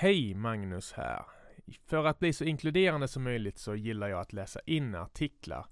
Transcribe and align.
Hej, 0.00 0.34
Magnus 0.34 0.92
här. 0.92 1.22
För 1.86 2.04
att 2.04 2.18
bli 2.18 2.32
så 2.32 2.44
inkluderande 2.44 3.08
som 3.08 3.22
möjligt 3.22 3.58
så 3.58 3.74
gillar 3.74 4.08
jag 4.08 4.20
att 4.20 4.32
läsa 4.32 4.60
in 4.66 4.94
artiklar. 4.94 5.66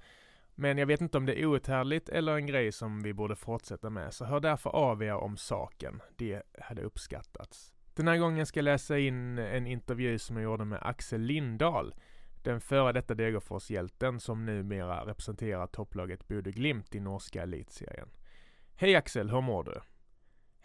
Men 0.55 0.79
jag 0.79 0.87
vet 0.87 1.01
inte 1.01 1.19
om 1.19 1.27
det 1.27 1.43
är 1.43 1.46
outhärdligt 1.46 2.09
eller 2.09 2.37
en 2.37 2.47
grej 2.47 2.73
som 2.73 3.03
vi 3.03 3.15
borde 3.15 3.37
fortsätta 3.37 3.91
med, 3.91 4.15
så 4.15 4.25
hör 4.25 4.41
därför 4.41 4.71
av 4.71 5.03
er 5.03 5.15
om 5.15 5.37
saken. 5.37 6.03
Det 6.17 6.43
hade 6.61 6.82
uppskattats. 6.82 7.75
Den 7.95 8.09
här 8.09 8.17
gången 8.17 8.46
ska 8.46 8.59
jag 8.59 8.64
läsa 8.64 8.99
in 8.99 9.39
en 9.39 9.67
intervju 9.67 10.18
som 10.18 10.36
jag 10.36 10.45
gjorde 10.45 10.64
med 10.64 10.79
Axel 10.82 11.21
Lindahl, 11.21 11.95
den 12.43 12.61
före 12.61 12.93
detta 12.93 13.14
Degerfors-hjälten 13.14 14.21
som 14.21 14.45
numera 14.45 15.07
representerar 15.07 15.67
topplaget 15.67 16.29
Bodø 16.29 16.50
Glimt 16.50 16.95
i 16.95 17.00
norska 17.00 17.43
elitserien. 17.43 18.08
Hej 18.77 18.96
Axel, 18.96 19.31
hur 19.31 19.40
mår 19.40 19.64
du? 19.64 19.81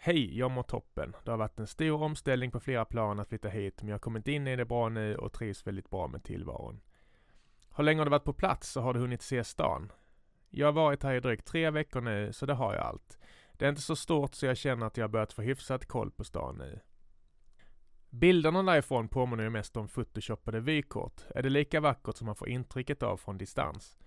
Hej, 0.04 0.38
jag 0.38 0.50
mår 0.50 0.62
toppen. 0.62 1.16
Det 1.24 1.30
har 1.30 1.38
varit 1.38 1.58
en 1.58 1.66
stor 1.66 2.02
omställning 2.02 2.50
på 2.50 2.60
flera 2.60 2.84
plan 2.84 3.20
att 3.20 3.28
flytta 3.28 3.48
hit, 3.48 3.82
men 3.82 3.88
jag 3.88 3.94
har 3.94 4.00
kommit 4.00 4.28
in 4.28 4.46
i 4.46 4.56
det 4.56 4.64
bra 4.64 4.88
nu 4.88 5.16
och 5.16 5.32
trivs 5.32 5.66
väldigt 5.66 5.90
bra 5.90 6.06
med 6.08 6.24
tillvaron. 6.24 6.80
Hur 7.76 7.84
länge 7.84 8.00
har 8.00 8.04
du 8.04 8.10
varit 8.10 8.24
på 8.24 8.32
plats 8.32 8.76
och 8.76 8.82
har 8.82 8.94
du 8.94 9.00
hunnit 9.00 9.22
se 9.22 9.44
stan? 9.44 9.92
Jag 10.50 10.66
har 10.66 10.72
varit 10.72 11.02
här 11.02 11.14
i 11.14 11.20
drygt 11.20 11.46
tre 11.46 11.70
veckor 11.70 12.00
nu, 12.00 12.32
så 12.32 12.46
det 12.46 12.54
har 12.54 12.74
jag 12.74 12.82
allt. 12.82 13.18
Det 13.52 13.64
är 13.64 13.68
inte 13.68 13.82
så 13.82 13.96
stort 13.96 14.34
så 14.34 14.46
jag 14.46 14.56
känner 14.56 14.86
att 14.86 14.96
jag 14.96 15.04
har 15.04 15.08
börjat 15.08 15.32
få 15.32 15.42
hyfsat 15.42 15.86
koll 15.86 16.10
på 16.10 16.24
stan 16.24 16.56
nu. 16.58 16.80
Bilderna 18.10 18.62
därifrån 18.62 19.08
påminner 19.08 19.44
ju 19.44 19.50
mest 19.50 19.76
om 19.76 19.88
photoshoppade 19.88 20.60
vykort. 20.60 21.20
Är 21.34 21.42
det 21.42 21.50
lika 21.50 21.80
vackert 21.80 22.16
som 22.16 22.26
man 22.26 22.36
får 22.36 22.48
intrycket 22.48 23.02
av 23.02 23.16
från 23.16 23.38
distans? 23.38 23.98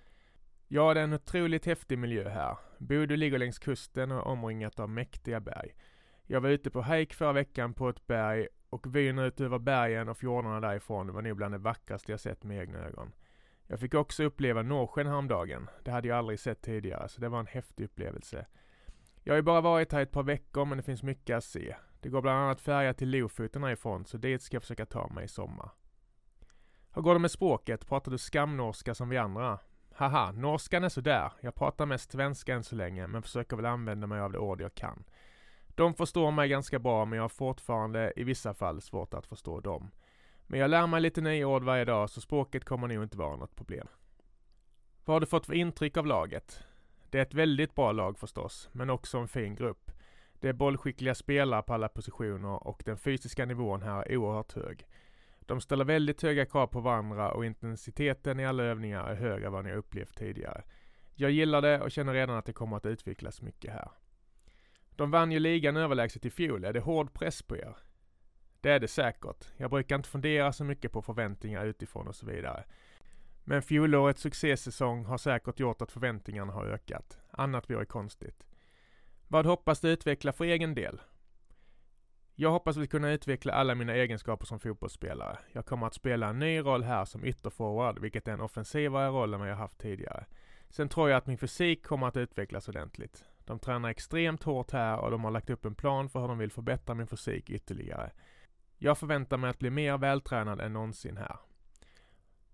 Ja, 0.67 0.93
det 0.93 0.99
är 0.99 1.03
en 1.03 1.13
otroligt 1.13 1.65
häftig 1.65 1.97
miljö 1.97 2.29
här. 2.29 2.57
Bodö 2.77 3.15
ligger 3.15 3.37
längs 3.37 3.59
kusten 3.59 4.11
och 4.11 4.17
är 4.17 4.27
omringat 4.27 4.79
av 4.79 4.89
mäktiga 4.89 5.39
berg. 5.39 5.75
Jag 6.27 6.41
var 6.41 6.49
ute 6.49 6.69
på 6.69 6.83
hike 6.83 7.15
förra 7.15 7.33
veckan 7.33 7.73
på 7.73 7.89
ett 7.89 8.07
berg 8.07 8.47
och 8.69 8.95
vyn 8.95 9.19
ut 9.19 9.41
över 9.41 9.59
bergen 9.59 10.09
och 10.09 10.17
fjordarna 10.17 10.59
därifrån 10.59 11.13
var 11.13 11.21
nog 11.21 11.37
bland 11.37 11.53
det 11.53 11.57
vackraste 11.57 12.11
jag 12.11 12.19
sett 12.19 12.43
med 12.43 12.59
egna 12.59 12.79
ögon. 12.79 13.11
Jag 13.67 13.79
fick 13.79 13.93
också 13.93 14.23
uppleva 14.23 14.61
Norrsken 14.61 15.07
häromdagen. 15.07 15.69
Det 15.83 15.91
hade 15.91 16.07
jag 16.07 16.17
aldrig 16.17 16.39
sett 16.39 16.61
tidigare, 16.61 17.09
så 17.09 17.21
det 17.21 17.29
var 17.29 17.39
en 17.39 17.47
häftig 17.47 17.83
upplevelse. 17.83 18.45
Jag 19.23 19.33
har 19.33 19.37
ju 19.37 19.41
bara 19.41 19.61
varit 19.61 19.91
här 19.91 20.01
ett 20.01 20.11
par 20.11 20.23
veckor, 20.23 20.65
men 20.65 20.77
det 20.77 20.83
finns 20.83 21.03
mycket 21.03 21.37
att 21.37 21.43
se. 21.43 21.75
Det 21.99 22.09
går 22.09 22.21
bland 22.21 22.39
annat 22.39 22.61
färja 22.61 22.93
till 22.93 23.09
Lofoten 23.09 23.63
härifrån, 23.63 24.05
så 24.05 24.17
dit 24.17 24.41
ska 24.41 24.55
jag 24.55 24.63
försöka 24.63 24.85
ta 24.85 25.07
mig 25.07 25.25
i 25.25 25.27
sommar. 25.27 25.69
Hur 26.93 27.01
går 27.01 27.13
det 27.13 27.19
med 27.19 27.31
språket? 27.31 27.87
Pratar 27.87 28.11
du 28.11 28.17
skamnorska 28.17 28.95
som 28.95 29.09
vi 29.09 29.17
andra? 29.17 29.59
Haha, 29.93 30.31
norskan 30.31 30.83
är 30.83 30.89
sådär. 30.89 31.31
Jag 31.41 31.55
pratar 31.55 31.85
mest 31.85 32.11
svenska 32.11 32.55
än 32.55 32.63
så 32.63 32.75
länge, 32.75 33.07
men 33.07 33.21
försöker 33.21 33.55
väl 33.55 33.65
använda 33.65 34.07
mig 34.07 34.19
av 34.19 34.31
det 34.31 34.37
ord 34.39 34.61
jag 34.61 34.75
kan. 34.75 35.03
De 35.75 35.93
förstår 35.93 36.31
mig 36.31 36.49
ganska 36.49 36.79
bra, 36.79 37.05
men 37.05 37.17
jag 37.17 37.23
har 37.23 37.29
fortfarande 37.29 38.13
i 38.15 38.23
vissa 38.23 38.53
fall 38.53 38.81
svårt 38.81 39.13
att 39.13 39.27
förstå 39.27 39.59
dem. 39.59 39.91
Men 40.47 40.59
jag 40.59 40.69
lär 40.69 40.87
mig 40.87 41.01
lite 41.01 41.21
nya 41.21 41.47
ord 41.47 41.63
varje 41.63 41.85
dag, 41.85 42.09
så 42.09 42.21
språket 42.21 42.65
kommer 42.65 42.87
nog 42.87 43.03
inte 43.03 43.17
vara 43.17 43.35
något 43.35 43.55
problem. 43.55 43.87
Vad 45.05 45.15
har 45.15 45.19
du 45.19 45.25
fått 45.25 45.45
för 45.45 45.53
intryck 45.53 45.97
av 45.97 46.05
laget? 46.05 46.63
Det 47.09 47.17
är 47.17 47.21
ett 47.21 47.33
väldigt 47.33 47.75
bra 47.75 47.91
lag 47.91 48.19
förstås, 48.19 48.69
men 48.71 48.89
också 48.89 49.17
en 49.17 49.27
fin 49.27 49.55
grupp. 49.55 49.91
Det 50.39 50.49
är 50.49 50.53
bollskickliga 50.53 51.15
spelare 51.15 51.61
på 51.61 51.73
alla 51.73 51.87
positioner 51.87 52.67
och 52.67 52.81
den 52.85 52.97
fysiska 52.97 53.45
nivån 53.45 53.81
här 53.81 54.11
är 54.11 54.17
oerhört 54.17 54.53
hög. 54.53 54.87
De 55.39 55.61
ställer 55.61 55.85
väldigt 55.85 56.21
höga 56.21 56.45
krav 56.45 56.67
på 56.67 56.79
varandra 56.79 57.31
och 57.31 57.45
intensiteten 57.45 58.39
i 58.39 58.45
alla 58.45 58.63
övningar 58.63 59.07
är 59.07 59.15
högre 59.15 59.45
än 59.45 59.53
vad 59.53 59.65
ni 59.65 59.73
upplevt 59.73 60.17
tidigare. 60.17 60.63
Jag 61.15 61.31
gillar 61.31 61.61
det 61.61 61.81
och 61.81 61.91
känner 61.91 62.13
redan 62.13 62.37
att 62.37 62.45
det 62.45 62.53
kommer 62.53 62.77
att 62.77 62.85
utvecklas 62.85 63.41
mycket 63.41 63.73
här. 63.73 63.91
De 64.95 65.11
vann 65.11 65.31
ju 65.31 65.39
ligan 65.39 65.77
överlägset 65.77 66.25
i 66.25 66.29
fjol. 66.29 66.63
Är 66.63 66.73
det 66.73 66.79
hård 66.79 67.13
press 67.13 67.41
på 67.41 67.57
er? 67.57 67.77
Det 68.61 68.71
är 68.71 68.79
det 68.79 68.87
säkert. 68.87 69.47
Jag 69.57 69.69
brukar 69.69 69.95
inte 69.95 70.09
fundera 70.09 70.53
så 70.53 70.63
mycket 70.63 70.91
på 70.91 71.01
förväntningar 71.01 71.65
utifrån 71.65 72.07
och 72.07 72.15
så 72.15 72.25
vidare. 72.25 72.63
Men 73.43 73.61
fjolårets 73.61 74.21
succésäsong 74.21 75.05
har 75.05 75.17
säkert 75.17 75.59
gjort 75.59 75.81
att 75.81 75.91
förväntningarna 75.91 76.53
har 76.53 76.65
ökat. 76.65 77.19
Annat 77.31 77.69
vore 77.69 77.85
konstigt. 77.85 78.45
Vad 79.27 79.45
hoppas 79.45 79.79
du 79.79 79.89
utveckla 79.89 80.33
för 80.33 80.45
egen 80.45 80.75
del? 80.75 81.01
Jag 82.35 82.51
hoppas 82.51 82.77
väl 82.77 82.87
kunna 82.87 83.11
utveckla 83.11 83.53
alla 83.53 83.75
mina 83.75 83.93
egenskaper 83.93 84.45
som 84.45 84.59
fotbollsspelare. 84.59 85.37
Jag 85.51 85.65
kommer 85.65 85.87
att 85.87 85.93
spela 85.93 86.29
en 86.29 86.39
ny 86.39 86.59
roll 86.59 86.83
här 86.83 87.05
som 87.05 87.25
ytterforward, 87.25 87.99
vilket 87.99 88.27
är 88.27 88.31
en 88.31 88.41
offensivare 88.41 89.07
roll 89.07 89.33
än 89.33 89.39
vad 89.39 89.49
jag 89.49 89.55
haft 89.55 89.77
tidigare. 89.77 90.25
Sen 90.69 90.89
tror 90.89 91.09
jag 91.09 91.17
att 91.17 91.27
min 91.27 91.37
fysik 91.37 91.85
kommer 91.85 92.07
att 92.07 92.17
utvecklas 92.17 92.69
ordentligt. 92.69 93.25
De 93.45 93.59
tränar 93.59 93.89
extremt 93.89 94.43
hårt 94.43 94.71
här 94.71 94.97
och 94.97 95.11
de 95.11 95.23
har 95.23 95.31
lagt 95.31 95.49
upp 95.49 95.65
en 95.65 95.75
plan 95.75 96.09
för 96.09 96.19
hur 96.21 96.27
de 96.27 96.37
vill 96.37 96.51
förbättra 96.51 96.95
min 96.95 97.07
fysik 97.07 97.49
ytterligare. 97.49 98.11
Jag 98.77 98.97
förväntar 98.97 99.37
mig 99.37 99.49
att 99.49 99.59
bli 99.59 99.69
mer 99.69 99.97
vältränad 99.97 100.61
än 100.61 100.73
någonsin 100.73 101.17
här. 101.17 101.37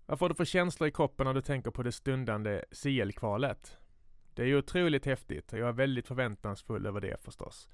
Vad 0.06 0.18
får 0.18 0.28
du 0.28 0.34
för 0.34 0.44
känslor 0.44 0.88
i 0.88 0.92
kroppen 0.92 1.26
när 1.26 1.34
du 1.34 1.42
tänker 1.42 1.70
på 1.70 1.82
det 1.82 1.92
stundande 1.92 2.64
CL-kvalet? 2.70 3.78
Det 4.34 4.42
är 4.42 4.46
ju 4.46 4.58
otroligt 4.58 5.06
häftigt 5.06 5.52
och 5.52 5.58
jag 5.58 5.68
är 5.68 5.72
väldigt 5.72 6.06
förväntansfull 6.06 6.86
över 6.86 7.00
det 7.00 7.24
förstås. 7.24 7.68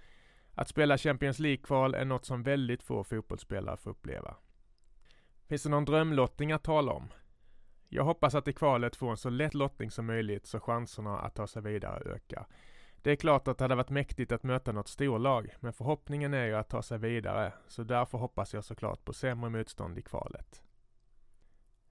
Att 0.55 0.69
spela 0.69 0.99
Champions 0.99 1.39
League-kval 1.39 1.95
är 1.95 2.05
något 2.05 2.25
som 2.25 2.43
väldigt 2.43 2.83
få 2.83 3.05
fotbollsspelare 3.05 3.77
får 3.77 3.91
uppleva. 3.91 4.37
Finns 5.49 5.63
det 5.63 5.69
någon 5.69 5.85
drömlottning 5.85 6.53
att 6.53 6.65
tala 6.65 6.93
om? 6.93 7.09
Jag 7.89 8.05
hoppas 8.05 8.35
att 8.35 8.49
i 8.49 8.53
kvalet 8.53 8.97
få 8.97 9.09
en 9.09 9.17
så 9.17 9.31
lätt 9.31 9.55
lottning 9.55 9.91
som 9.91 10.07
möjligt 10.07 10.47
så 10.47 10.61
chanserna 10.61 11.19
att 11.19 11.35
ta 11.35 11.47
sig 11.47 11.63
vidare 11.63 12.15
ökar. 12.15 12.47
Det 13.03 13.11
är 13.11 13.17
klart 13.17 13.49
att 13.49 13.59
det 13.59 13.65
hade 13.65 13.75
varit 13.75 13.91
mäktigt 13.91 14.33
att 14.33 14.43
möta 14.43 14.73
något 14.73 14.89
storlag, 14.89 15.55
men 15.61 15.73
förhoppningen 15.73 16.35
är 16.35 16.47
ju 16.47 16.55
att 16.55 16.69
ta 16.69 16.83
sig 16.83 16.99
vidare, 16.99 17.53
så 17.67 17.83
därför 17.83 18.19
hoppas 18.19 18.55
jag 18.55 18.65
såklart 18.65 19.05
på 19.05 19.13
sämre 19.13 19.51
motstånd 19.51 19.99
i 19.99 20.03
kvalet. 20.03 20.63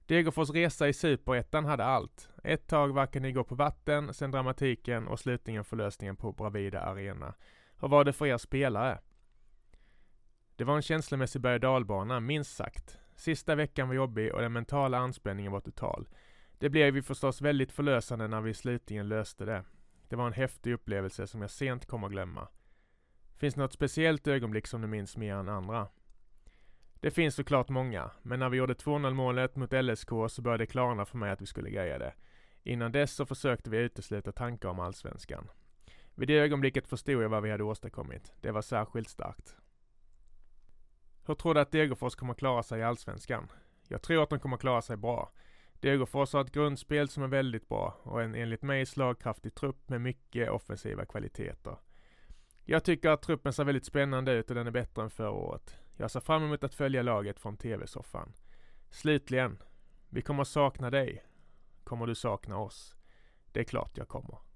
Degerfors 0.06 0.50
resa 0.50 0.88
i 0.88 0.92
Superettan 0.92 1.64
hade 1.64 1.84
allt. 1.84 2.28
Ett 2.44 2.66
tag 2.66 2.94
verkade 2.94 3.26
ni 3.26 3.32
gå 3.32 3.44
på 3.44 3.54
vatten, 3.54 4.14
sen 4.14 4.30
dramatiken 4.30 5.08
och 5.08 5.20
slutligen 5.20 5.64
förlösningen 5.64 6.16
på 6.16 6.32
Bravida 6.32 6.80
Arena. 6.80 7.34
Hur 7.80 7.88
var 7.88 8.04
det 8.04 8.12
för 8.12 8.26
er 8.26 8.38
spelare? 8.38 8.98
Det 10.56 10.64
var 10.64 10.76
en 10.76 10.82
känslomässig 10.82 11.42
berg 11.42 11.54
och 11.54 11.60
dalbana, 11.60 12.20
minst 12.20 12.56
sagt. 12.56 12.98
Sista 13.16 13.54
veckan 13.54 13.88
var 13.88 13.94
jobbig 13.94 14.34
och 14.34 14.40
den 14.40 14.52
mentala 14.52 14.98
anspänningen 14.98 15.52
var 15.52 15.60
total. 15.60 16.08
Det 16.58 16.70
blev 16.70 16.96
ju 16.96 17.02
förstås 17.02 17.40
väldigt 17.40 17.72
förlösande 17.72 18.28
när 18.28 18.40
vi 18.40 18.54
slutligen 18.54 19.08
löste 19.08 19.44
det. 19.44 19.64
Det 20.08 20.16
var 20.16 20.26
en 20.26 20.32
häftig 20.32 20.72
upplevelse 20.72 21.26
som 21.26 21.40
jag 21.40 21.50
sent 21.50 21.86
kommer 21.86 22.06
att 22.06 22.12
glömma. 22.12 22.48
Finns 23.36 23.54
det 23.54 23.60
något 23.60 23.72
speciellt 23.72 24.26
ögonblick 24.26 24.66
som 24.66 24.80
du 24.80 24.88
minns 24.88 25.16
mer 25.16 25.34
än 25.34 25.48
andra? 25.48 25.88
Det 27.00 27.10
finns 27.10 27.34
såklart 27.34 27.68
många, 27.68 28.10
men 28.22 28.40
när 28.40 28.48
vi 28.48 28.56
gjorde 28.56 28.74
2-0 28.74 29.14
målet 29.14 29.56
mot 29.56 29.72
LSK 29.72 30.10
så 30.28 30.42
började 30.42 30.62
det 30.62 30.70
klarna 30.70 31.04
för 31.04 31.18
mig 31.18 31.30
att 31.30 31.42
vi 31.42 31.46
skulle 31.46 31.70
greja 31.70 31.98
det. 31.98 32.14
Innan 32.62 32.92
dess 32.92 33.12
så 33.12 33.26
försökte 33.26 33.70
vi 33.70 33.78
utesluta 33.78 34.32
tankar 34.32 34.68
om 34.68 34.80
allsvenskan. 34.80 35.50
Vid 36.14 36.28
det 36.28 36.38
ögonblicket 36.38 36.88
förstod 36.88 37.22
jag 37.22 37.28
vad 37.28 37.42
vi 37.42 37.50
hade 37.50 37.64
åstadkommit. 37.64 38.32
Det 38.40 38.50
var 38.50 38.62
särskilt 38.62 39.08
starkt. 39.08 39.56
Hur 41.26 41.34
tror 41.34 41.54
du 41.54 41.60
att 41.60 41.72
Degerfors 41.72 42.14
kommer 42.14 42.34
klara 42.34 42.62
sig 42.62 42.80
i 42.80 42.82
Allsvenskan? 42.82 43.48
Jag 43.88 44.02
tror 44.02 44.22
att 44.22 44.30
de 44.30 44.40
kommer 44.40 44.56
klara 44.56 44.82
sig 44.82 44.96
bra. 44.96 45.32
Degerfors 45.80 46.32
har 46.32 46.40
ett 46.40 46.52
grundspel 46.52 47.08
som 47.08 47.22
är 47.22 47.28
väldigt 47.28 47.68
bra 47.68 47.96
och 48.02 48.22
en 48.22 48.34
enligt 48.34 48.62
mig 48.62 48.86
slagkraftig 48.86 49.54
trupp 49.54 49.88
med 49.88 50.00
mycket 50.00 50.50
offensiva 50.50 51.04
kvaliteter. 51.04 51.76
Jag 52.64 52.84
tycker 52.84 53.10
att 53.10 53.22
truppen 53.22 53.52
ser 53.52 53.64
väldigt 53.64 53.84
spännande 53.84 54.32
ut 54.32 54.50
och 54.50 54.54
den 54.54 54.66
är 54.66 54.70
bättre 54.70 55.02
än 55.02 55.10
förra 55.10 55.30
året. 55.30 55.76
Jag 55.96 56.10
ser 56.10 56.20
fram 56.20 56.42
emot 56.44 56.64
att 56.64 56.74
följa 56.74 57.02
laget 57.02 57.40
från 57.40 57.56
TV-soffan. 57.56 58.32
Slutligen, 58.90 59.62
vi 60.08 60.22
kommer 60.22 60.44
sakna 60.44 60.90
dig. 60.90 61.24
Kommer 61.84 62.06
du 62.06 62.14
sakna 62.14 62.58
oss? 62.58 62.96
Det 63.52 63.60
är 63.60 63.64
klart 63.64 63.96
jag 63.96 64.08
kommer. 64.08 64.47